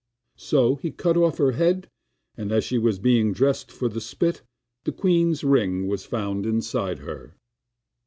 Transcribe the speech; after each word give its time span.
So 0.39 0.77
he 0.77 0.89
cut 0.89 1.15
off 1.15 1.37
her 1.37 1.51
head, 1.51 1.87
and 2.35 2.51
as 2.51 2.63
she 2.63 2.79
was 2.79 2.97
being 2.97 3.33
dressed 3.33 3.71
for 3.71 3.87
the 3.87 4.01
spit, 4.01 4.41
the 4.83 4.91
queen's 4.91 5.43
ring 5.43 5.85
was 5.85 6.05
found 6.07 6.43
inside 6.43 6.97
her. 7.05 7.35